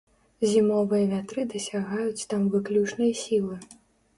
[0.53, 3.63] Зімовыя вятры дасягаюць там выключнай сілы.